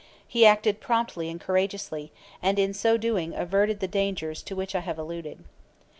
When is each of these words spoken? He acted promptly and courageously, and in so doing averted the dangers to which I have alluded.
He 0.27 0.47
acted 0.47 0.79
promptly 0.81 1.29
and 1.29 1.39
courageously, 1.39 2.11
and 2.41 2.57
in 2.57 2.73
so 2.73 2.97
doing 2.97 3.35
averted 3.35 3.81
the 3.81 3.87
dangers 3.87 4.41
to 4.41 4.55
which 4.55 4.73
I 4.73 4.79
have 4.79 4.97
alluded. 4.97 5.43